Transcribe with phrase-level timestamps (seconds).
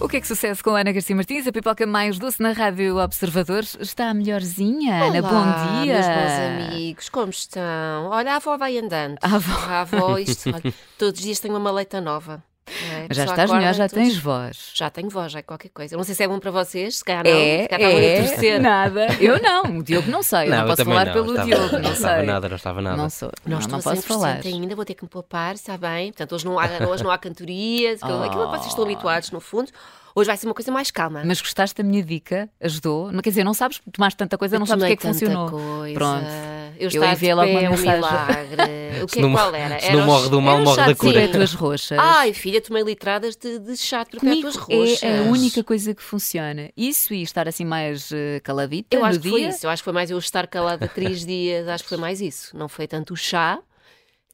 [0.00, 2.52] O que é que sucede com a Ana Garcia Martins, a pipoca mais doce na
[2.52, 3.76] Rádio Observadores?
[3.78, 5.20] Está melhorzinha, Ana?
[5.20, 5.92] Bom dia.
[5.92, 8.06] meus bons amigos, como estão?
[8.08, 9.18] Olha, a avó vai andando.
[9.20, 9.68] A avó.
[9.68, 12.42] A avó, isto, olha, todos os dias tenho uma maleta nova.
[12.88, 13.04] Não é?
[13.08, 14.70] Mas já estás melhor, já tens voz.
[14.74, 15.96] Já tenho voz, já é qualquer coisa.
[15.96, 17.30] Não sei se é bom para vocês, se calhar não.
[17.30, 18.60] É, se calhar a é, torcer.
[18.60, 19.06] nada.
[19.20, 21.72] Eu não, o Diogo não sei, eu não, eu posso falar não, pelo estava- Diogo,
[21.72, 22.26] não não estava sei.
[22.26, 22.96] nada, não estava nada.
[22.96, 24.40] Não sou, Não, não, não posso 100% falar.
[24.44, 26.12] ainda, vou ter que me poupar, está bem?
[26.12, 29.40] Portanto, hoje não há, hoje não há cantorias, aquilo aquilo que vocês estão habituados, no
[29.40, 29.70] fundo.
[30.12, 31.22] Hoje vai ser uma coisa mais calma.
[31.24, 32.48] Mas gostaste da minha dica?
[32.60, 33.12] Ajudou?
[33.12, 35.02] Não quer dizer, não sabes, tomaste tanta coisa, não Eu sabes o que é que
[35.02, 35.48] funcionou.
[35.50, 35.94] Coisa.
[35.94, 36.26] Pronto.
[36.80, 37.94] Eu, Eu enviei logo uma é um mensagem.
[37.96, 38.62] milagre.
[39.02, 39.78] O que Se é, não- qual era?
[39.78, 41.12] se Era não morre do mal, morre da cura.
[41.12, 41.98] Perpétuas roxas.
[41.98, 45.02] Ai, filha, tomei litradas de, de chá de perpétuas roxas.
[45.02, 46.70] é a única coisa que funciona.
[46.76, 49.66] Isso e estar assim mais eh, caladita Eu no acho que foi isso.
[49.66, 51.68] Eu acho que foi mais eu estar calada três dias.
[51.68, 52.56] Acho que foi mais isso.
[52.56, 53.58] Não foi tanto o chá,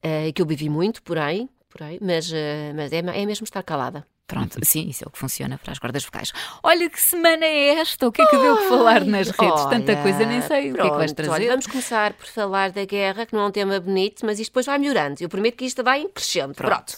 [0.02, 4.06] eh, que eu bebi muito, porém, porém mas, eh, mas é, é mesmo estar calada.
[4.26, 6.32] Pronto, sim, isso é o que funciona para as cordas vocais.
[6.62, 8.08] Olha que semana é esta?
[8.08, 9.64] O que é que deu que falar nas redes?
[9.66, 11.30] Tanta Olha, coisa, nem sei o que é que vais pronto, trazer.
[11.30, 14.50] olha, vamos começar por falar da guerra, que não é um tema bonito, mas isto
[14.50, 15.22] depois vai melhorando.
[15.22, 16.54] Eu prometo que isto vai em crescendo.
[16.54, 16.96] Pronto.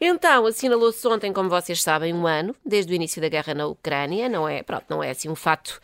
[0.00, 4.28] Então, assinalou-se ontem, como vocês sabem, um ano desde o início da guerra na Ucrânia.
[4.28, 5.80] Não é, pronto, não é assim um fato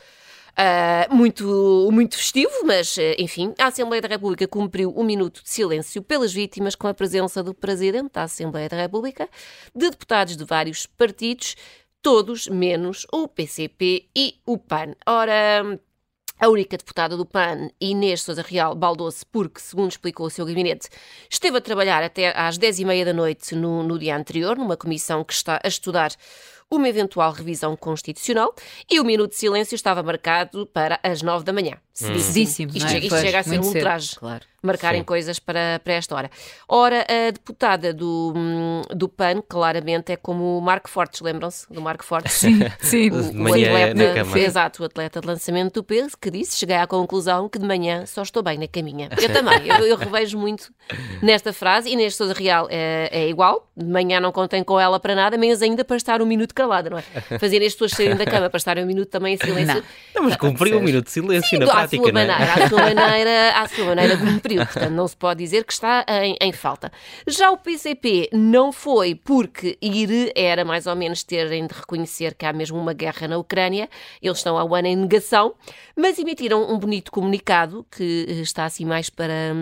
[0.57, 5.51] ah, muito, muito festivo, mas eh, enfim, a Assembleia da República cumpriu um minuto de
[5.51, 9.29] silêncio pelas vítimas com a presença do Presidente da Assembleia da República,
[9.75, 11.57] de deputados de vários partidos,
[12.01, 14.95] todos menos o PCP e o PAN.
[15.07, 15.81] Ora.
[16.37, 20.89] A única deputada do PAN, Inês Sousa Real, baldou-se porque, segundo explicou o seu gabinete,
[21.31, 25.33] esteve a trabalhar até às 10h30 da noite no, no dia anterior, numa comissão que
[25.33, 26.11] está a estudar
[26.77, 28.55] uma eventual revisão constitucional
[28.91, 31.77] e o minuto de silêncio estava marcado para as 9 da manhã.
[31.93, 32.89] Cedíssimo, Isto, é?
[32.89, 34.17] chega, isto Pois, chega a ser muito um ultraje.
[34.17, 34.45] claro.
[34.65, 35.05] Marcarem Sim.
[35.05, 36.31] coisas para, para esta hora.
[36.69, 38.33] Ora, a deputada do,
[38.95, 42.33] do PAN, claramente, é como o Marco Fortes, lembram-se do Marco Fortes?
[42.33, 43.11] Sim, sim.
[43.11, 44.39] O, o na atleta, cama.
[44.39, 48.07] exato, o atleta de lançamento do peso, que disse, cheguei à conclusão que de manhã
[48.07, 49.09] só estou bem na caminha.
[49.21, 50.73] Eu também, eu, eu revejo muito
[51.23, 51.91] nesta frase.
[51.91, 55.61] Inês Sousa Real é, é igual, de manhã não contem com ela para nada, menos
[55.63, 57.03] ainda para estar um minuto calada, não é?
[57.39, 59.75] Fazer as pessoas saírem da cama para estarem um minuto também em silêncio.
[59.75, 59.83] Não.
[60.15, 62.27] Não, mas cumpriu um minuto de silêncio na à prática, sua não é?
[62.27, 64.54] maneira, à sua maneira, à sua maneira cumpriu.
[64.57, 66.93] Portanto, não se pode dizer que está em, em falta.
[67.27, 72.47] Já o PCP não foi porque ir era mais ou menos terem de reconhecer que
[72.47, 73.89] há mesmo uma guerra na Ucrânia.
[74.21, 75.55] Eles estão há um ano em negação,
[75.97, 79.55] mas emitiram um bonito comunicado que eh, está assim mais para.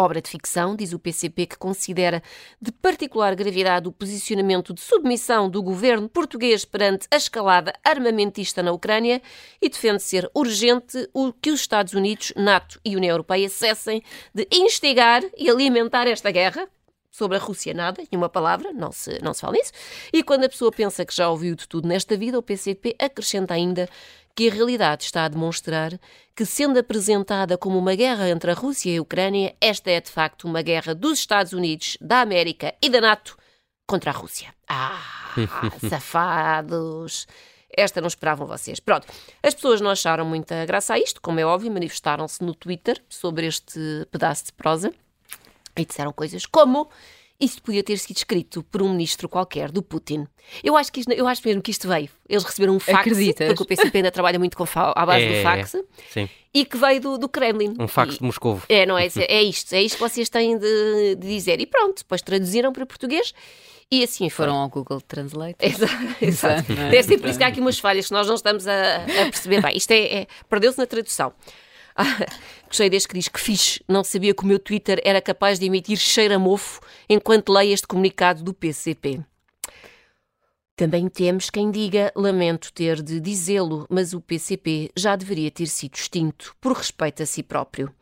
[0.00, 2.22] Obra de ficção, diz o PCP, que considera
[2.58, 8.72] de particular gravidade o posicionamento de submissão do governo português perante a escalada armamentista na
[8.72, 9.20] Ucrânia
[9.60, 14.02] e defende ser urgente o que os Estados Unidos, NATO e União Europeia cessem
[14.34, 16.66] de instigar e alimentar esta guerra.
[17.10, 19.72] Sobre a Rússia, nada, nenhuma palavra, não se, não se fala nisso.
[20.12, 23.52] E quando a pessoa pensa que já ouviu de tudo nesta vida, o PCP acrescenta
[23.52, 23.86] ainda
[24.34, 25.98] que a realidade está a demonstrar
[26.34, 30.10] que, sendo apresentada como uma guerra entre a Rússia e a Ucrânia, esta é de
[30.10, 33.36] facto uma guerra dos Estados Unidos, da América e da NATO
[33.86, 34.54] contra a Rússia.
[34.68, 35.34] Ah,
[35.88, 37.26] safados!
[37.76, 38.80] Esta não esperavam vocês.
[38.80, 39.06] Pronto,
[39.42, 43.46] as pessoas não acharam muita graça a isto, como é óbvio, manifestaram-se no Twitter sobre
[43.46, 44.92] este pedaço de prosa
[45.76, 46.88] e disseram coisas como
[47.40, 50.26] isto podia ter sido escrito por um ministro qualquer do Putin.
[50.62, 52.08] Eu acho, que isto- eu acho mesmo que isto veio.
[52.28, 53.48] Eles receberam um fax, Acreditas?
[53.48, 55.76] porque o PCP ainda trabalha muito com à base É, do fax,
[56.10, 57.74] Sim, e que veio do, do Kremlin.
[57.78, 58.64] um fax E- de Moscovo.
[58.68, 59.08] é, não é?
[59.28, 61.60] É isto, é isto que vocês têm de, de dizer.
[61.60, 63.32] E pronto, depois traduziram para português
[63.90, 64.52] e assim foram.
[64.52, 65.56] Foram ao Google Translate.
[65.60, 66.72] Exato, exato.
[66.72, 66.90] é?
[66.90, 69.24] Deve ser por isso que há aqui umas falhas que nós não estamos a, a
[69.30, 69.76] perceber bem.
[69.76, 71.32] Isto é, é- perdeu-se na tradução.
[72.66, 75.66] Gostei deste que diz que fixe, não sabia que o meu Twitter era capaz de
[75.66, 79.20] emitir cheiro a mofo enquanto leio este comunicado do PCP.
[80.76, 85.94] Também temos quem diga, lamento ter de dizê-lo, mas o PCP já deveria ter sido
[85.94, 87.94] extinto por respeito a si próprio.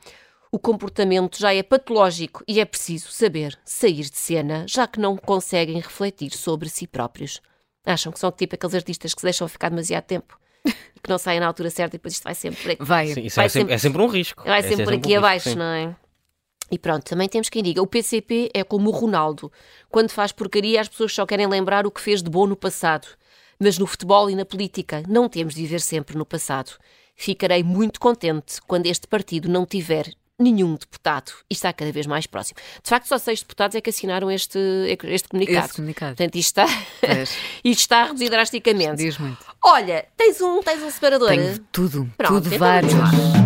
[0.53, 5.17] O comportamento já é patológico e é preciso saber sair de cena, já que não
[5.17, 7.43] conseguem refletir sobre si próprios.
[7.85, 10.39] Acham que são tipo aqueles artistas que se deixam ficar demasiado tempo
[11.03, 12.85] que não saem na altura certa e depois isto vai sempre por aqui.
[12.85, 13.07] Vai.
[13.09, 14.45] Sim, isso Vai é, sempre, é sempre um risco.
[14.45, 15.57] Vai Esse sempre é por um aqui risco, abaixo, sim.
[15.57, 15.97] não é?
[16.71, 19.51] E pronto, também temos quem diga: o PCP é como o Ronaldo.
[19.89, 23.09] Quando faz porcaria, as pessoas só querem lembrar o que fez de bom no passado.
[23.59, 26.73] Mas no futebol e na política, não temos de viver sempre no passado.
[27.17, 32.27] Ficarei muito contente quando este partido não tiver nenhum deputado e está cada vez mais
[32.27, 32.61] próximo.
[32.81, 34.59] De facto, só seis deputados é que assinaram este,
[35.05, 35.67] este comunicado.
[35.67, 36.17] Esse comunicado.
[36.17, 36.67] Portanto, isto está,
[37.65, 38.97] isto está a reduzir drasticamente.
[38.97, 39.45] Diz muito.
[39.65, 41.29] Olha, tens um, tens um separador.
[41.29, 42.93] Tenho tudo, Pronto, tudo então vários.
[42.93, 43.39] vamos.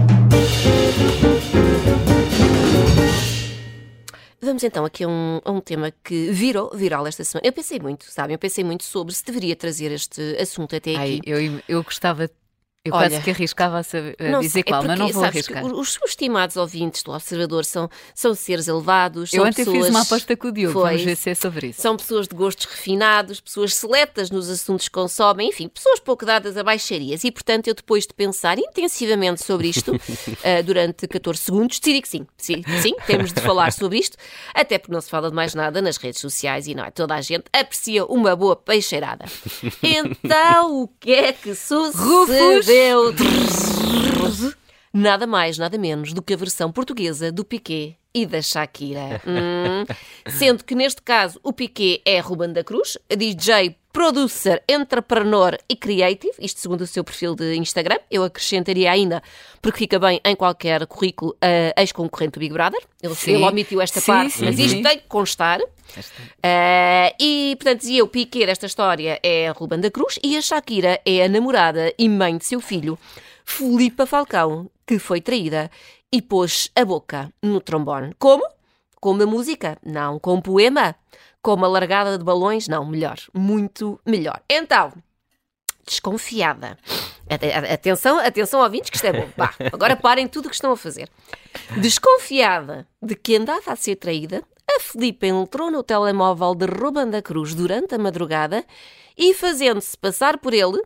[4.45, 7.47] Vamos então aqui a um, a um tema que virou viral esta semana.
[7.47, 8.35] Eu pensei muito, sabem?
[8.35, 11.31] Eu pensei muito sobre se deveria trazer este assunto até Ai, aqui.
[11.31, 12.29] eu, eu gostava,
[12.85, 15.07] eu Olha, quase que arriscava a, saber, a Não dizer sei, é qual, mas não
[15.07, 15.73] porque, vou sabes que arriscar.
[15.73, 19.87] Os, os estimados ouvintes do Observador são, são seres elevados, Eu são ontem pessoas...
[19.87, 20.91] fiz uma aposta com o Diogo, Foi.
[20.91, 21.81] vamos ver se é sobre isso.
[21.81, 26.57] São pessoas de gostos refinados, pessoas seletas nos assuntos que consomem, enfim, pessoas pouco dadas
[26.57, 27.23] a baixarias.
[27.23, 29.93] E, portanto, eu depois de pensar intensivamente sobre isto,
[30.43, 34.17] ah, durante 14 segundos, decidi que sim, sim, sim, temos de falar sobre isto,
[34.53, 37.15] até porque não se fala de mais nada nas redes sociais e não é toda
[37.15, 39.25] a gente aprecia uma boa peixeirada.
[39.83, 41.55] Então, o que é que
[44.95, 49.21] Nada mais, nada menos do que a versão portuguesa do Piqué e da Shakira.
[49.33, 49.85] Hum,
[50.27, 56.33] Sendo que neste caso o Piqué é Ruben da Cruz, DJ, producer, entrepreneur e creative,
[56.41, 57.99] isto segundo o seu perfil de Instagram.
[58.11, 59.23] Eu acrescentaria ainda,
[59.61, 62.81] porque fica bem em qualquer currículo, a ex-concorrente do Big Brother.
[63.03, 63.35] Ele, Sim.
[63.35, 65.61] ele omitiu esta Sim, parte, sim, mas isto tem que constar.
[65.61, 71.01] Uh, e, portanto, dizia o Piquet desta história é Ruben da Cruz e a Shakira
[71.05, 72.99] é a namorada e mãe de seu filho,
[73.45, 75.71] Filipa Falcão, que foi traída
[76.13, 78.15] e pôs a boca no trombone.
[78.19, 78.45] Como?
[79.01, 79.79] Com uma música?
[79.85, 80.19] Não.
[80.19, 80.95] Com um poema?
[81.41, 82.69] Com uma largada de balões?
[82.69, 82.85] Não.
[82.85, 83.17] Melhor.
[83.35, 84.41] Muito melhor.
[84.49, 84.93] Então,
[85.87, 86.79] desconfiada.
[87.29, 89.29] Ate- Atenção, atenção ouvintes, que isto é bom.
[89.37, 91.09] Vá, agora parem tudo o que estão a fazer.
[91.81, 97.21] Desconfiada de que andava a ser traída, a Filipe entrou no telemóvel de Ruben da
[97.23, 98.65] Cruz durante a madrugada
[99.17, 100.81] e, fazendo-se passar por ele,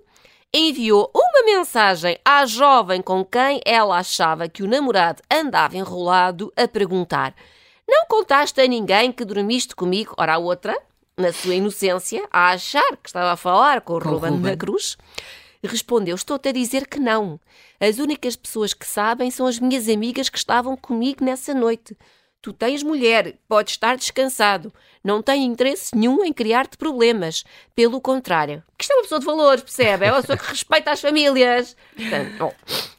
[0.56, 6.66] enviou uma mensagem à jovem com quem ela achava que o namorado andava enrolado a
[6.66, 7.34] perguntar:
[7.86, 10.14] Não contaste a ninguém que dormiste comigo?
[10.16, 10.76] Ora, a outra,
[11.16, 14.36] na sua inocência, a achar que estava a falar com o Com o Ruben da
[14.36, 14.56] Ruben.
[14.56, 14.96] Cruz,
[15.62, 17.38] respondeu: Estou-te a dizer que não.
[17.78, 21.96] As únicas pessoas que sabem são as minhas amigas que estavam comigo nessa noite.
[22.40, 24.72] Tu tens mulher, podes estar descansado.
[25.06, 27.44] Não tenho interesse nenhum em criar-te problemas.
[27.74, 28.62] Pelo contrário.
[28.78, 30.06] Que isto é uma pessoa de valores, percebe?
[30.06, 31.76] É uma pessoa que respeita as famílias.
[31.94, 32.52] Portanto, bom,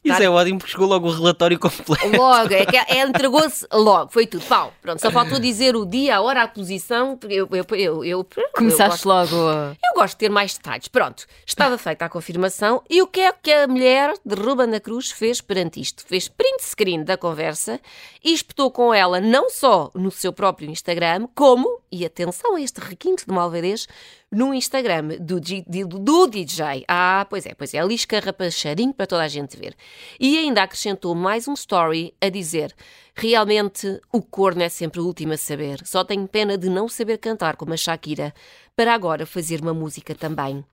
[0.03, 2.07] Isso é ótimo porque chegou logo o relatório completo.
[2.17, 4.45] Logo, é que ela entregou-se logo, foi tudo.
[4.45, 7.17] Pau, pronto, só faltou dizer o dia, a hora, a posição.
[7.17, 9.75] porque Eu, eu, eu, eu, eu Começaste gosto- logo a...
[9.83, 10.87] eu gosto de ter mais detalhes.
[10.87, 14.79] Pronto, estava feita a confirmação e o que é que a mulher de Ruben da
[14.79, 16.03] Cruz fez perante isto?
[16.05, 17.79] Fez print screen da conversa
[18.23, 22.79] e espetou com ela não só no seu próprio Instagram, como, e atenção a este
[22.79, 23.87] requinte de malvadez,
[24.31, 26.83] no Instagram do, G- do- do DJ.
[26.87, 29.75] Ah, pois é, pois é, ali escarrapachadinho para toda a gente ver.
[30.19, 32.73] E ainda acrescentou mais um story a dizer
[33.15, 35.81] realmente o corno é sempre o último a saber.
[35.85, 38.33] Só tenho pena de não saber cantar como a Shakira
[38.75, 40.63] para agora fazer uma música também.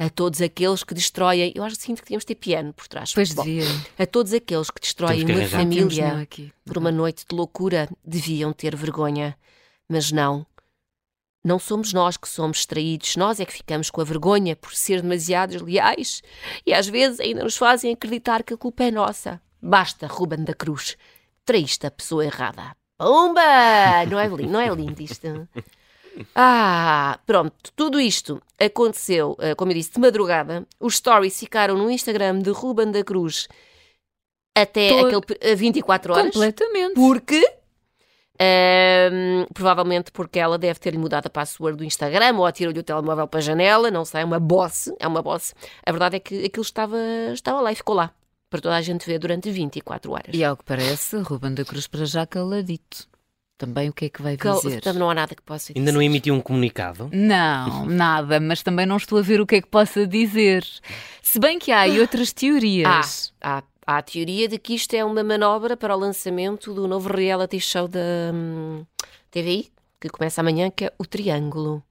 [0.00, 1.52] A todos aqueles que destroem.
[1.56, 3.12] Eu acho que sinto que tínhamos de ter piano por trás.
[3.12, 3.64] Pois Bom, devia.
[3.98, 6.52] a todos aqueles que destroem uma família aqui.
[6.64, 9.36] por uma noite de loucura deviam ter vergonha.
[9.88, 10.46] Mas não.
[11.44, 15.00] Não somos nós que somos traídos, nós é que ficamos com a vergonha por ser
[15.02, 16.20] demasiado leais
[16.66, 19.40] e às vezes ainda nos fazem acreditar que a culpa é nossa.
[19.62, 20.96] Basta, Ruben da Cruz.
[21.44, 22.76] Traíste a pessoa errada.
[22.98, 23.40] Pumba!
[24.10, 25.48] Não é lindo, não é lindo isto?
[26.34, 30.66] Ah, pronto, tudo isto aconteceu, eh, como eu disse, de madrugada.
[30.80, 33.46] Os stories ficaram no Instagram de Ruben da Cruz
[34.56, 36.32] até Tô- aquele, pe- eh, 24 horas.
[36.32, 36.94] Completamente.
[36.94, 37.57] Porque.
[38.38, 43.26] Ehm, provavelmente porque ela deve ter-lhe mudado a password do Instagram ou atirou-lhe o telemóvel
[43.26, 45.54] para a janela, não sei, é uma boss, é uma boss.
[45.84, 46.96] A verdade é que aquilo estava,
[47.32, 48.10] estava lá e ficou lá,
[48.50, 50.30] para toda a gente ver durante 24 horas.
[50.32, 53.06] E ao que parece, Ruben da Cruz para já caladito.
[53.58, 54.80] Também o que é que vai dizer?
[54.80, 55.80] Também não há nada que possa dizer.
[55.80, 57.10] Ainda não emitiu um comunicado.
[57.12, 60.64] Não, nada, mas também não estou a ver o que é que possa dizer.
[61.20, 63.34] Se bem que há aí outras Há, teorias.
[63.40, 67.08] há, há a teoria de que isto é uma manobra para o lançamento do novo
[67.08, 67.98] reality show da
[68.34, 68.84] hum,
[69.30, 71.82] TVI, que começa amanhã, que é o Triângulo.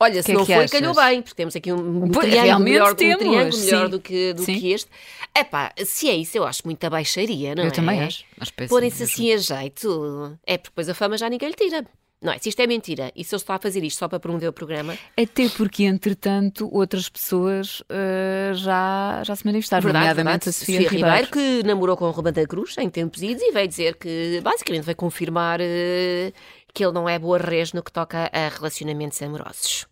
[0.00, 0.70] Olha, se Que é não foi, achas?
[0.72, 3.88] calhou bem, porque temos aqui um, um triângulo melhor, um triângulo melhor sim.
[3.88, 4.58] do que, do Sim.
[4.58, 4.90] que este.
[5.34, 7.70] Epá, se é isso, eu acho muita baixaria, não Eu é?
[7.70, 8.24] também acho.
[8.68, 10.36] Porem-se assim a jeito.
[10.44, 11.86] É porque depois a fama já ninguém lhe tira.
[12.24, 12.38] Não é?
[12.38, 14.52] Se isto é mentira e se ele está a fazer isto só para promover o
[14.52, 20.48] programa, Até porque, entretanto, outras pessoas eh, já, já se manifestaram, Verdade, nomeadamente verdade.
[20.48, 21.30] a Sofia, Ribeiro.
[21.30, 24.84] que namorou com o Ruben da Cruz em tempos idos e veio dizer que, basicamente,
[24.84, 26.32] vai confirmar eh,
[26.72, 29.86] que ele não é boa res no que toca a relacionamentos amorosos.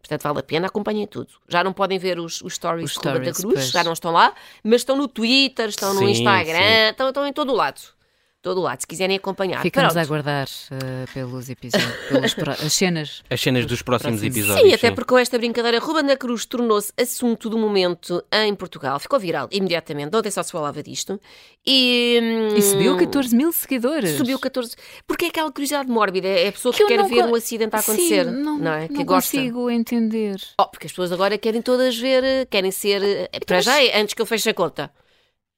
[0.00, 1.28] Portanto, vale a pena, acompanhem tudo.
[1.48, 3.70] Já não podem ver os, os stories Os do Ruben da Cruz, pois.
[3.70, 6.90] já não estão lá, mas estão no Twitter, estão no Sim, Instagram, sim.
[6.90, 7.80] Estão, estão em todo o lado.
[8.42, 9.60] Todo lado, se quiserem acompanhar.
[9.62, 9.98] Ficamos Pronto.
[10.02, 13.22] a aguardar eh, pelos episódios, pelos pro- as cenas.
[13.28, 14.36] As cenas dos próximos próximos.
[14.36, 14.68] episódios.
[14.68, 18.98] Sim, até porque com esta brincadeira, Ruben da Cruz tornou-se assunto do momento em Portugal.
[18.98, 20.16] Ficou viral imediatamente.
[20.16, 21.20] Ontem só se falava disto.
[21.66, 24.16] E, hum, E subiu 14 mil seguidores.
[24.16, 24.74] Subiu 14.
[25.06, 26.26] Porque é aquela curiosidade mórbida.
[26.26, 28.24] É a pessoa que, eu quer não ver co- um acidente a acontecer.
[28.24, 28.88] Sim, não, é?
[28.88, 29.36] Que não gosta.
[29.36, 30.36] consigo entender.
[30.58, 33.02] Oh, porque as pessoas agora querem todas ver, eh, querem ser.
[33.02, 34.90] eh, Para mas- já, é antes que eu feche a conta.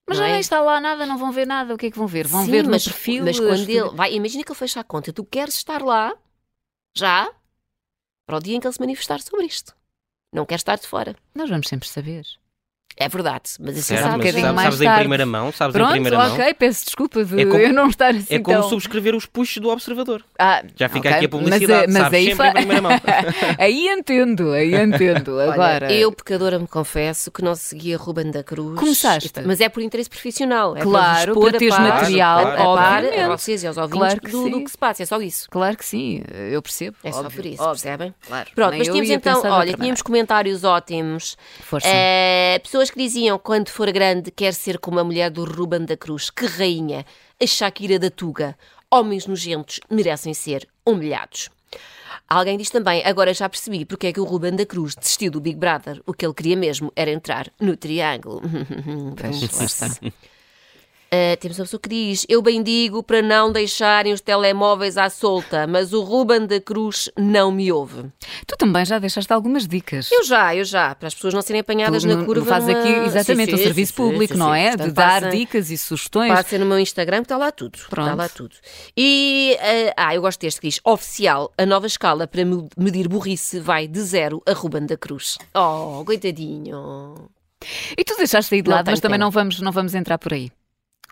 [0.08, 0.32] Mas Não já é?
[0.32, 1.74] nem está lá nada, não vão ver nada.
[1.74, 2.26] O que é que vão ver?
[2.26, 3.24] Vão Sim, ver no mas, perfil.
[3.24, 3.88] Mas as quando ele.
[3.90, 5.12] Vai, imagina que ele fecha a conta.
[5.12, 6.12] Tu queres estar lá,
[6.96, 7.32] já,
[8.26, 9.74] para o dia em que ele se manifestar sobre isto.
[10.32, 11.14] Não queres estar de fora.
[11.34, 12.26] Nós vamos sempre saber.
[12.96, 14.18] É verdade, mas assim Certo, um mas sabes.
[14.18, 15.00] bocadinho sabes, mais sabes em tarde.
[15.00, 16.32] primeira mão, sabes em Pronto, primeira mão.
[16.34, 18.68] ok, peço desculpa de É como- eu não estar assim É como tão...
[18.68, 20.22] subscrever os puxos do observador.
[20.38, 22.82] Ah, Já fica ok, aqui a publicidade, Mas, mas sabes aí, sempre fa- em primeira
[22.82, 22.92] mão.
[23.58, 25.36] aí entendo, aí entendo.
[25.36, 28.78] Olha, Agora, eu, pecadora, me confesso que não seguia Ruben da Cruz.
[28.78, 29.32] Começaste.
[29.44, 30.76] Mas é por interesse profissional.
[30.76, 32.42] É Claro, para, para a teres par, material, a
[32.76, 33.20] par obviamente.
[33.20, 35.02] a vocês e aos ouvintes Claro que do, do que se passa.
[35.02, 35.48] É só isso.
[35.50, 36.96] claro que sim, eu percebo.
[37.02, 38.14] É só óbvio, por isso, óbvio, percebem?
[38.26, 38.50] Claro.
[38.54, 41.36] Pronto, mas tínhamos então, olha, tínhamos comentários ótimos.
[41.62, 41.86] Força.
[41.90, 45.96] Eh, pessoas que diziam quando for grande quer ser como a mulher do Ruben da
[45.96, 46.30] Cruz.
[46.30, 47.06] Que rainha!
[47.40, 48.56] A Shakira da Tuga.
[48.90, 51.48] Homens nojentos merecem ser humilhados.
[52.28, 55.40] Alguém diz também, agora já percebi porque é que o Ruben da Cruz desistiu do
[55.40, 56.02] Big Brother.
[56.04, 58.42] O que ele queria mesmo era entrar no triângulo.
[59.16, 60.10] Pois, lá.
[61.14, 65.10] Uh, temos uma pessoa que diz: Eu bem digo para não deixarem os telemóveis à
[65.10, 68.04] solta, mas o Ruben da Cruz não me ouve.
[68.46, 70.10] Tu também já deixaste algumas dicas.
[70.10, 72.40] Eu já, eu já, para as pessoas não serem apanhadas Tu na curva.
[72.40, 74.68] não fazes numa- aqui exatamente Sim, sim, serviço sim, público, não é?
[74.70, 76.32] Portanto, de dar passem- dicas e sugestões.
[76.32, 77.74] Passem no meu Instagram que está lá tudo.
[77.76, 78.16] Está Pronto.
[78.16, 78.56] lá tudo.
[78.96, 83.06] E, uh, ah, eu gosto deste que diz: Oficial, a nova escala para me- medir
[83.06, 85.36] burrice vai de zero a Ruben da Cruz.
[85.54, 87.28] Oh, coitadinho.
[87.98, 90.50] E tu deixaste aí de lado, mas também não vamos, não vamos entrar por aí.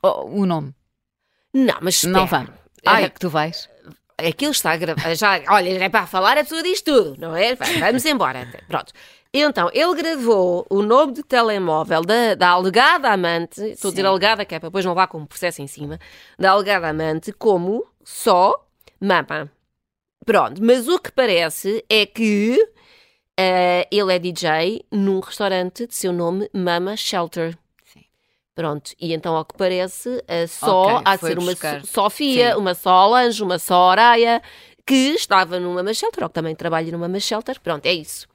[0.03, 0.75] Oh, o nome.
[1.53, 2.13] Não, mas espera.
[2.13, 2.51] Não vamos.
[2.87, 3.69] Ai, é que tu vais.
[4.17, 5.15] Aquilo está gravado.
[5.15, 7.55] Já, olha, é para falar, a pessoa diz tudo, não é?
[7.55, 8.47] Vamos embora.
[8.69, 8.93] Pronto.
[9.33, 14.45] Então, ele gravou o nome de telemóvel da, da alegada amante, estou a dizer alegada,
[14.45, 16.01] que é para depois não vá com um processo em cima,
[16.37, 18.67] da alegada amante, como só
[19.01, 19.51] mama.
[20.27, 22.59] Pronto, mas o que parece é que
[23.39, 27.57] eh, ele é DJ num restaurante de seu nome Mama Shelter.
[28.55, 31.85] Pronto, e então, ao que parece, eh, só Ok, há de ser uma buscar.
[31.85, 32.59] Sofia, Sim.
[32.59, 34.43] uma Solange, uma Soraya,
[34.87, 37.61] que estava numa Mama Shelter, ou que também trabalha numa Shelter.
[37.61, 38.29] Pronto, é isso.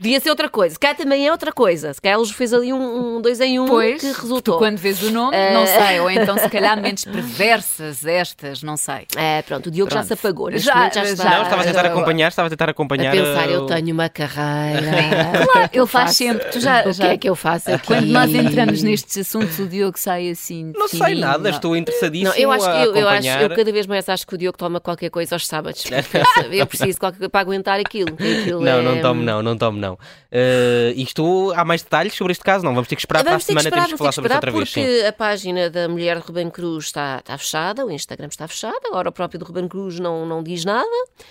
[0.00, 0.72] Podia ser outra coisa.
[0.74, 1.92] Se calhar também é outra coisa.
[1.92, 4.54] Se calhar eles fez ali um, um dois em um Pois, que resultou.
[4.54, 6.00] tu quando vês o nome, Eh, não sei.
[6.00, 9.06] Ou então, se calhar, mentes perversas estas, não sei.
[9.16, 10.06] É, pronto, o Diogo já Pronto.
[10.08, 10.48] se apagou.
[10.50, 12.70] Neste Já- já, já- está Não, estava a tentar já- acompanhar, estava a tentar a
[12.70, 13.12] acompanhar.
[13.12, 14.90] pensar, uh, eu tenho uma carreira.
[15.52, 16.14] Claro, ele faz faço?
[16.14, 16.48] sempre.
[16.50, 17.86] Tu já, O já- que é que eu faço aqui?
[17.86, 20.72] Quando nós entramos nestes assuntos, o Diogo sai assim.
[20.76, 21.50] Não sei nada, não.
[21.50, 24.26] estou interessadíssimo Não, eu acho que a eu, eu, acho, eu cada vez mais acho
[24.26, 25.84] que o Diogo toma qualquer coisa aos sábados.
[26.50, 28.14] Eu preciso de qualquer coisa para aguentar aquilo.
[28.14, 29.89] aquilo Não, é- não tomo não, não tomo não.
[29.94, 32.64] Uh, isto, há mais detalhes sobre este caso?
[32.64, 34.36] Não, vamos ter que esperar Vamos para a semana, esperar, temos que falar sobre isso
[34.36, 34.70] outra vez.
[34.70, 35.06] porque Sim.
[35.06, 39.08] a página da mulher de Ruben Cruz está, está fechada, o Instagram está fechado, agora
[39.08, 40.88] o próprio do Ruben Cruz não, não diz nada.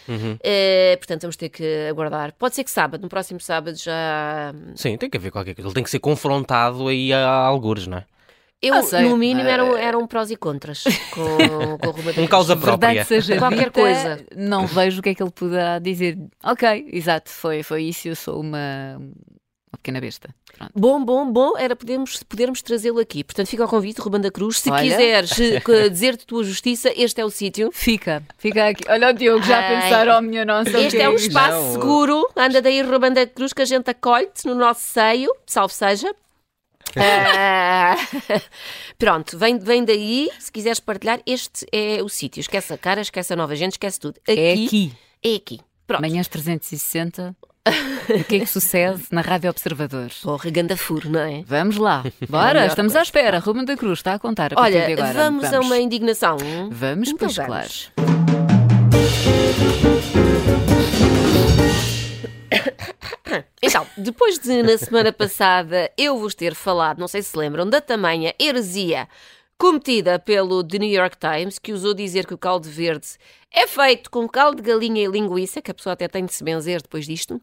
[0.08, 0.38] Uhum.
[0.42, 2.34] Eh, portanto, vamos ter que aguardar.
[2.38, 4.54] Pode ser que sábado, no próximo sábado já.
[4.76, 5.68] Sim, tem que haver qualquer coisa.
[5.68, 8.06] Ele tem que ser confrontado aí a algures, não é?
[8.62, 9.02] Eu, Ah, sei.
[9.08, 11.22] no mínimo, eram, eram prós e contras com,
[11.80, 12.30] com o Ruben Um Cruz.
[12.30, 13.06] causa Verdade própria.
[13.06, 14.26] seja Qualquer dita, coisa.
[14.36, 16.18] Não vejo o que é que ele poderá dizer.
[16.44, 18.08] Ok, exato, foi, foi isso.
[18.10, 20.30] Eu sou uma, uma pequena besta.
[20.58, 20.72] Pronto.
[20.76, 23.24] Bom, bom, bom, era podermos, podermos trazê-lo aqui.
[23.24, 24.60] Portanto, fica ao convite, Ruben da Cruz.
[24.60, 24.84] Se Olha.
[24.84, 27.70] quiseres eh, dizer-te tua justiça, este é o sítio.
[27.72, 28.84] Fica, fica aqui.
[28.90, 30.78] Olha o Diogo já a pensar, oh minha nossa.
[30.82, 32.28] Este é um espaço Não, seguro.
[32.36, 35.32] Anda daí, Ruben da Cruz, que a gente acolhe-te no nosso seio.
[35.46, 36.14] Salve seja.
[36.98, 37.96] Ah,
[38.98, 40.30] Pronto, vem, vem daí.
[40.40, 42.40] Se quiseres partilhar, este é o sítio.
[42.42, 44.20] Esquece a cara, esquece a nova gente, esquece tudo.
[44.28, 44.94] Aqui, É aqui.
[45.24, 45.60] É aqui.
[45.88, 46.02] Pronto.
[46.02, 47.36] Manhãs 360.
[47.68, 50.10] o que é que sucede na Rádio Observador?
[50.24, 51.44] Porra, ganda furo, não é?
[51.46, 52.04] Vamos lá.
[52.30, 53.40] Bora, estamos à espera.
[53.40, 54.54] Ruben da Cruz está a contar.
[54.54, 55.14] A Olha, agora.
[55.14, 56.38] vamos, a uma indignação.
[56.72, 57.92] Vamos, Então pois vamos.
[57.96, 59.99] claro.
[63.62, 67.82] Então, depois de na semana passada eu vos ter falado, não sei se lembram, da
[67.82, 69.08] tamanha heresia
[69.58, 73.08] cometida pelo The New York Times, que usou dizer que o caldo verde
[73.52, 76.44] é feito com caldo de galinha e linguiça, que a pessoa até tem de se
[76.44, 77.42] benzer depois disto,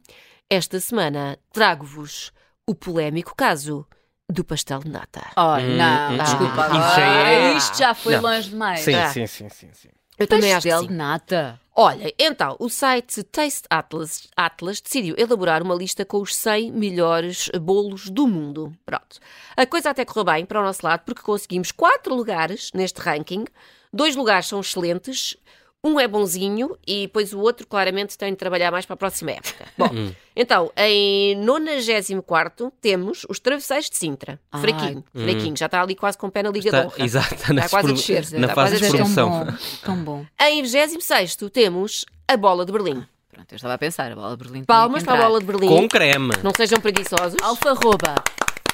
[0.49, 2.33] esta semana trago-vos
[2.67, 3.87] o polémico caso
[4.33, 5.23] do pastel de nata.
[5.37, 6.69] Oh, Hum, não, hum, desculpa.
[6.69, 6.81] hum.
[6.81, 8.23] Isso já é- Isto já foi Não.
[8.23, 8.81] longe demais.
[8.81, 9.09] Sim, Ah.
[9.13, 9.89] sim, sim, sim, sim.
[10.19, 10.87] Eu também acho que sim.
[10.87, 11.61] de nata.
[11.79, 17.51] Olha, então, o site Taste Atlas, Atlas decidiu elaborar uma lista com os 100 melhores
[17.61, 18.73] bolos do mundo.
[18.87, 19.19] Pronto.
[19.55, 23.45] A coisa até correu bem para o nosso lado, porque conseguimos quatro lugares neste ranking.
[23.93, 25.37] Dois lugares são excelentes,
[25.85, 29.33] um é bonzinho e depois o outro claramente tem de trabalhar mais para a próxima
[29.33, 29.67] época.
[29.77, 29.91] Bom,
[30.37, 34.39] então, em 94 temos os travesseiros de Sintra.
[34.53, 34.61] Ai.
[34.61, 35.57] Fraquinho, fraquinho.
[35.57, 37.05] Já está ali quase com o pé na Liga Está, de Honra.
[37.05, 38.99] exato, está na, quase a descer, na está fase de descer.
[38.99, 39.47] Tão bom,
[39.83, 40.27] tão bom.
[40.41, 43.05] Em 26 temos a bola de Berlim.
[43.33, 44.65] Pronto, eu estava a pensar, a bola de Berlim.
[44.65, 45.69] Palmas para a bola de Berlim.
[45.69, 46.33] Com creme.
[46.43, 47.37] Não sejam preguiçosos.
[47.43, 48.15] Alfarroba.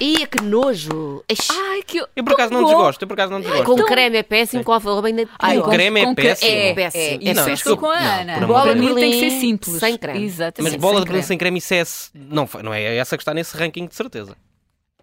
[0.02, 1.22] Ia que nojo!
[1.30, 2.04] Ixi, Ai, que.
[2.16, 3.64] Eu por acaso não desgosto, eu por acaso não desgosto.
[3.64, 6.50] com creme é péssimo, com alfarroba ainda é Ai, com creme é com péssimo.
[6.50, 7.04] É, Péssimo.
[7.04, 7.34] é.
[7.34, 8.46] Não, Isso eu estou com a Não, Ana.
[8.46, 9.76] Bola de mim tem que ser simples.
[9.78, 10.24] sem creme.
[10.24, 10.72] Exatamente.
[10.72, 11.78] Mas bola de Berlim sem creme, isso é.
[11.78, 14.36] esse- Não, foi- não é essa que está nesse ranking de certeza.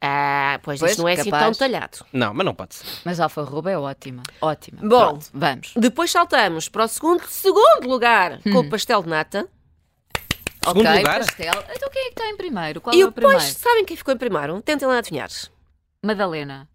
[0.01, 1.57] Ah, pois, Pois, isto não é assim capaz.
[1.57, 2.05] tão talhado.
[2.13, 2.85] Não, mas não pode ser.
[3.03, 4.23] Mas a alfarroba é ótima.
[4.41, 4.79] Ótima.
[4.81, 4.87] Bom.
[5.09, 5.71] Pronto, vamos.
[5.75, 8.57] Depois saltamos para o segundo, segundo lugar com Hum.
[8.59, 9.47] o pastel de nata.
[10.69, 11.19] Segundo ok, lugar?
[11.19, 11.53] pastel.
[11.75, 12.81] Então quem é que está em primeiro?
[12.81, 13.59] Qual e é o depois, primeiro?
[13.59, 14.61] sabem quem ficou em primeiro?
[14.61, 15.29] Tentem lá adivinhar.
[16.03, 16.67] Madalena.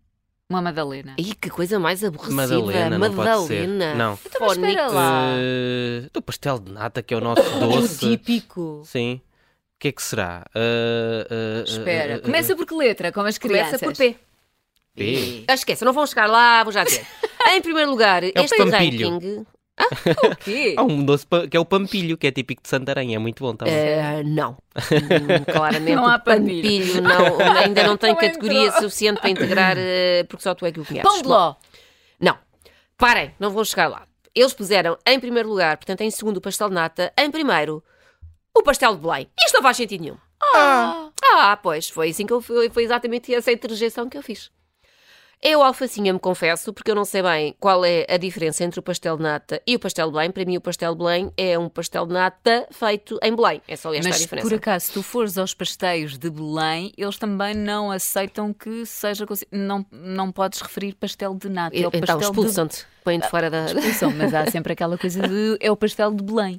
[0.49, 1.15] Uma Madalena.
[1.19, 2.37] Ih, que coisa mais aborrecida.
[2.37, 3.67] Madalena, não pode ser.
[3.67, 3.95] Madalena.
[3.95, 4.19] Não.
[4.27, 5.23] Então, mas espera lá.
[5.39, 7.99] Eh, do pastel de nata, que é o nosso doce.
[7.99, 8.83] Típico.
[8.85, 9.23] Sim.
[9.77, 10.45] O que é que será?
[10.55, 12.21] Eh, eh, Espera.
[12.21, 13.11] Começa por que letra?
[13.11, 13.81] Como as crianças.
[13.81, 14.17] Começa por P.
[14.95, 15.45] P.
[15.49, 17.05] Ah, esqueça, não vão chegar lá, vou já dizer.
[17.53, 19.11] em primeiro lugar, o este pampilho.
[19.11, 19.47] ranking.
[19.77, 20.75] O quê?
[20.79, 23.55] Há um doce que é o pampilho, que é típico de Santarém, é muito bom
[23.57, 23.75] também.
[23.75, 24.57] Eh, não.
[24.77, 28.83] Hum, Claramente Não há o pampilho não, ainda não tem Não categoria entrou.
[28.83, 31.11] suficiente para integrar, eh, porque só tu é que o conheces.
[31.11, 31.55] Pão de ló.
[32.21, 32.39] Não.
[32.97, 34.07] Parem, não vão chegar lá.
[34.35, 37.83] Eles puseram em primeiro lugar, portanto em segundo o pastel de nata, em primeiro
[38.57, 39.29] o pastel de Belém.
[39.45, 40.17] Isto não faz sentido nenhum.
[40.55, 41.09] Ah.
[41.37, 44.51] Ah, pois, foi assim que eu fui, foi exatamente essa interjeição que eu fiz.
[45.47, 48.83] Eu, alfacinha, me confesso, porque eu não sei bem qual é a diferença entre o
[48.83, 50.31] pastel de nata e o pastel de Belém.
[50.31, 53.61] Para mim, o pastel de Belém é um pastel de nata feito em Belém.
[53.69, 54.49] É só esta a Mas diferença.
[54.49, 59.27] por acaso, se tu fores aos pastéis de Belém, eles também não aceitam que seja.
[59.53, 61.77] Não, não podes referir pastel de nata.
[61.77, 62.87] É o Então, pastel de expulsam-te.
[63.05, 63.67] Põem-te fora da.
[63.67, 65.59] expulsão, mas há sempre aquela coisa de.
[65.61, 66.59] É o pastel de Belém.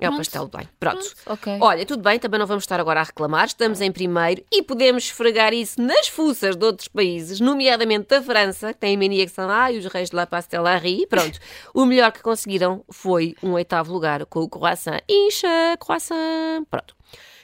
[0.00, 0.18] É o Pronto.
[0.18, 0.68] pastel de Belém.
[0.78, 1.14] Pronto.
[1.26, 1.58] ok.
[1.60, 5.04] Olha, tudo bem, também não vamos estar agora a reclamar, estamos em primeiro e podemos
[5.04, 9.32] esfregar isso nas fuças de outros países, nomeadamente da França, que tem a mania que
[9.32, 11.04] são ah, os reis de la pastelarie.
[11.08, 11.38] Pronto,
[11.74, 15.00] o melhor que conseguiram foi um oitavo lugar com o croissant.
[15.08, 16.64] Incha, croissant.
[16.70, 16.94] Pronto.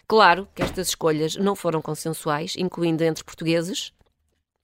[0.07, 3.93] Claro que estas escolhas não foram consensuais, incluindo entre portugueses.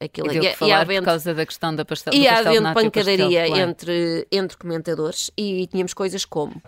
[0.03, 2.63] Aquilo E e, havendo- por causa da questão da pastel, do e pastel de havendo
[2.63, 6.63] nata e o pastel de pancadaria entre, entre comentadores e tínhamos coisas como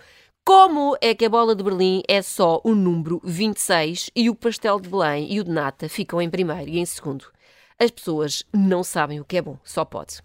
[0.44, 4.80] como é que a bola de Berlim é só o número 26 e o pastel
[4.80, 7.26] de Belém e o de nata ficam em primeiro e em segundo?
[7.78, 10.20] As pessoas não sabem o que é bom, só pode.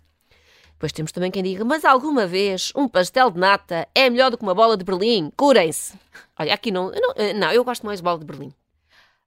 [0.72, 4.38] Depois temos também quem diga, mas alguma vez um pastel de nata é melhor do
[4.38, 5.32] que uma bola de Berlim?
[5.36, 5.94] Curem-se.
[6.38, 8.54] Olha, aqui não, não, eh, não, eu gosto mais de bola de Berlim.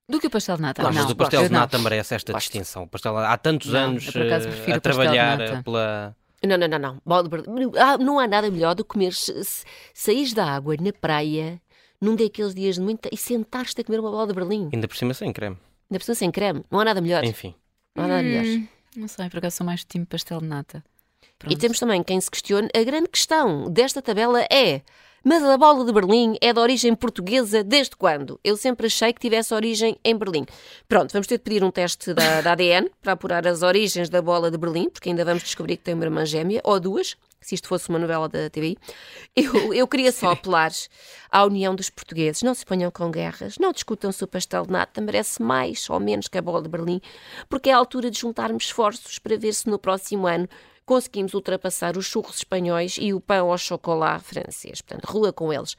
[0.09, 0.83] Do que o pastel de nata?
[0.83, 2.47] Mas não, o pastel de nata merece esta Gosto.
[2.47, 2.83] distinção.
[2.83, 6.17] O pastel, há tantos Não, anos eu acaso eh, a trabalhar eh, pela.
[6.45, 7.03] Não, não, não, não.
[7.05, 7.71] Bola de Berlim.
[8.01, 9.13] Não há nada melhor do que comer,
[9.93, 11.61] saís da água na praia,
[12.01, 13.09] num daqueles dias de muita.
[13.13, 14.71] e sentar-te a comer uma bola de Berlim.
[14.73, 15.57] Ainda por cima sem creme.
[15.91, 16.65] Ainda por cima sem creme.
[16.71, 17.25] Não há nada melhor.
[17.25, 17.55] Enfim.
[17.95, 18.45] Não há nada melhor.
[18.45, 20.83] Hum, não sei, por acaso sou mais time pastel de nata.
[21.23, 21.59] E Pronto.
[21.59, 22.69] temos também quem se questione.
[22.75, 24.83] A grande questão desta tabela é.
[25.23, 28.41] Mas a bola de Berlim é de origem portuguesa desde quando?
[28.43, 30.47] Eu sempre achei que tivesse origem em Berlim.
[30.89, 34.23] Pronto, vamos ter de pedir um teste da, da ADN para apurar as origens da
[34.23, 37.55] bola de Berlim, porque ainda vamos descobrir que tem uma irmã gêmea, ou duas, se
[37.55, 38.79] isto fosse uma novela da TVI.
[39.37, 40.73] Eu, eu queria só apelar
[41.31, 42.43] à união dos portugueses.
[42.43, 46.01] Não se ponham com guerras, não discutam se o pastel de nata merece mais ou
[46.01, 47.01] menos que a bola de Berlim,
[47.47, 50.49] porque é a altura de juntarmos esforços para ver se no próximo ano
[50.91, 54.83] conseguimos ultrapassar os churros espanhóis e o pão ao chocolate francês.
[54.83, 55.77] Portanto, rua com eles.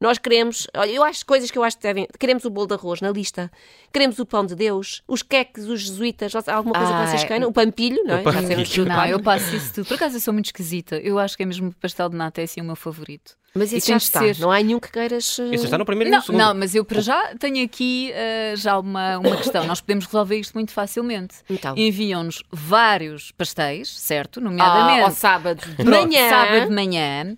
[0.00, 2.06] Nós queremos, olha, eu acho coisas que eu acho que devem.
[2.18, 3.50] Queremos o bolo de arroz na lista,
[3.92, 7.28] queremos o pão de Deus, os queques, os jesuítas, alguma coisa que vocês Ai.
[7.28, 7.48] queiram?
[7.48, 8.20] O pampilho, não é?
[8.20, 8.84] O pampilho.
[8.86, 9.86] Não, eu passo isso tudo.
[9.86, 10.96] Por acaso eu sou muito esquisita.
[10.96, 13.36] Eu acho que é mesmo o pastel de nata é assim o meu favorito.
[13.56, 14.18] Mas isso tem já de está.
[14.18, 15.38] ser- Não há nenhum que queiras.
[15.38, 16.40] eh, Esse está no primeiro e no Não, segundo.
[16.40, 19.64] não, mas eu para já tenho aqui eh, já uma, uma questão.
[19.64, 21.36] Nós podemos resolver isto muito facilmente.
[21.48, 21.72] Então.
[21.78, 24.40] Enviam-nos vários pastéis, certo?
[24.40, 26.28] Ah, Nomeadamente ao sábado de manhã.
[26.28, 27.36] sábado de manhã.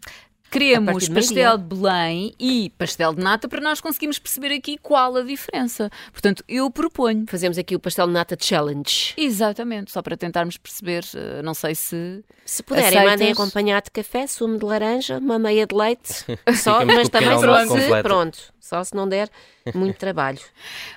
[0.50, 5.22] Queremos pastel de Belém e pastel de nata para nós conseguirmos perceber aqui qual a
[5.22, 5.90] diferença.
[6.12, 7.24] Portanto, eu proponho.
[7.28, 9.14] Fazemos aqui o pastel de nata challenge.
[9.16, 12.24] Exatamente, só para tentarmos perceber, eh, não sei se.
[12.44, 13.10] Se puderem, Aceitas?
[13.10, 16.24] mandem acompanhado de café, sumo de laranja, uma meia de leite.
[16.62, 18.02] Só, mas também só se.
[18.02, 19.28] Pronto, só se não der.
[19.74, 20.38] Muito trabalho.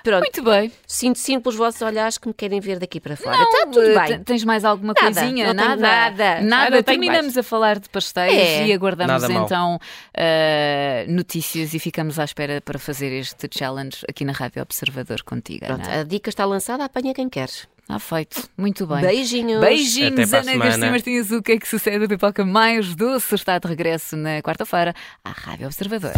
[0.02, 0.72] Pronto, Muito bem.
[0.86, 3.36] sinto, sinto pelos vossos olhares que me querem ver daqui para fora.
[3.36, 4.18] Não, Está tudo eh, bem.
[4.18, 5.52] te- Tens mais alguma Nada, coisinha?
[5.52, 6.40] não tenho nada.
[6.40, 6.70] Nada.
[6.70, 8.66] tenho Terminamos a falar de pastéis É.
[8.66, 9.78] e aguardamos Nada então
[10.14, 15.66] eh, notícias e ficamos à espera para fazer este challenge aqui na Rádio Observador contigo.
[15.66, 16.00] Pronto, Ana.
[16.00, 17.66] a dica está lançada, apanha quem queres.
[17.82, 18.48] Está feito.
[18.56, 19.00] Muito bem.
[19.00, 19.60] Beijinhos.
[19.60, 20.90] Beijinhos, Ana Garcia.
[20.90, 21.30] Martins.
[21.32, 22.04] O que é que sucede?
[22.04, 26.12] A pipoca mais doce está de regresso na quarta-feira à Rádio Observador.